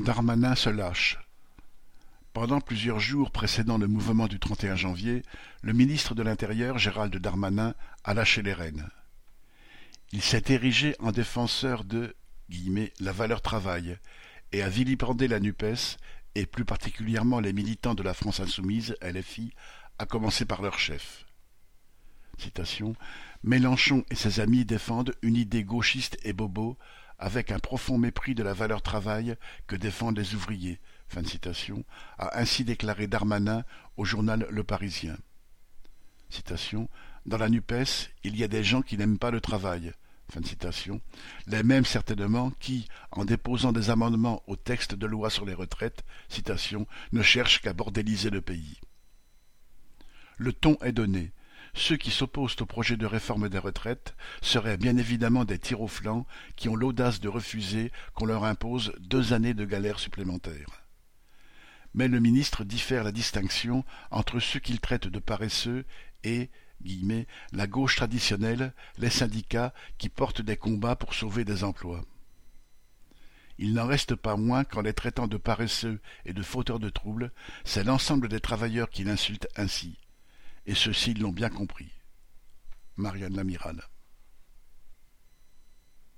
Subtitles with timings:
[0.00, 1.18] Darmanin se lâche.
[2.32, 5.22] Pendant plusieurs jours précédant le mouvement du 31 janvier,
[5.62, 8.88] le ministre de l'Intérieur, Gérald Darmanin, a lâché les rênes.
[10.12, 12.14] Il s'est érigé en défenseur de
[13.00, 13.98] la valeur travail
[14.52, 15.98] et a vilipendé la NUPES
[16.34, 19.52] et plus particulièrement les militants de la France insoumise, LFI,
[19.98, 21.24] à commencer par leur chef.
[23.42, 26.78] Mélenchon et ses amis défendent une idée gauchiste et bobo
[27.18, 29.36] avec un profond mépris de la valeur travail
[29.66, 31.28] que défendent les ouvriers, fin de
[32.18, 33.64] a ainsi déclaré Darmanin
[33.96, 35.16] au journal Le Parisien.
[37.26, 39.92] Dans la NUPES, il y a des gens qui n'aiment pas le travail.
[41.46, 46.04] Les mêmes certainement qui, en déposant des amendements au texte de loi sur les retraites,
[47.12, 48.80] ne cherchent qu'à bordéliser le pays.
[50.36, 51.32] Le ton est donné,
[51.74, 55.88] ceux qui s'opposent au projet de réforme des retraites seraient bien évidemment des tirs au
[55.88, 60.84] flanc qui ont l'audace de refuser qu'on leur impose deux années de galère supplémentaires.
[61.94, 65.84] Mais le ministre diffère la distinction entre ceux qu'il traite de paresseux
[66.22, 66.50] et
[66.82, 72.04] guillemets, la gauche traditionnelle, les syndicats qui portent des combats pour sauver des emplois.
[73.58, 77.32] Il n'en reste pas moins qu'en les traitant de paresseux et de fauteurs de troubles,
[77.64, 79.96] c'est l'ensemble des travailleurs qui l'insultent ainsi,
[80.66, 81.92] et ceux-ci l'ont bien compris.
[82.96, 83.82] Marianne Lamiral